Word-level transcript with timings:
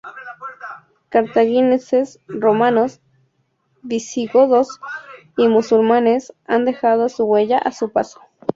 Cartagineses, 1.11 2.19
romanos, 2.27 3.01
visigodos 3.83 4.79
y 5.37 5.47
musulmanes 5.47 6.33
han 6.47 6.65
dejado 6.65 7.07
su 7.07 7.23
huella 7.25 7.59
a 7.59 7.71
su 7.71 7.91
paso. 7.91 8.19